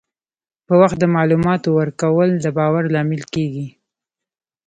په 0.67 0.73
وخت 0.81 0.97
د 0.99 1.05
معلوماتو 1.15 1.69
ورکول 1.79 2.29
د 2.43 2.45
باور 2.57 2.83
لامل 2.93 3.23
کېږي. 3.33 3.67